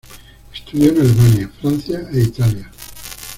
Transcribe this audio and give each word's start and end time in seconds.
Estudió 0.51 0.89
en 0.89 1.01
Alemania, 1.01 1.51
Francia 1.61 2.07
e 2.11 2.21
Italia. 2.21 2.71